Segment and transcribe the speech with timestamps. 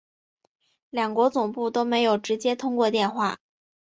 [0.89, 3.37] 两国总统都没有直接通过电话